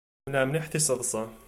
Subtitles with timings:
[0.23, 1.23] Ḥemmleɣ mliḥ tiseḍṣa.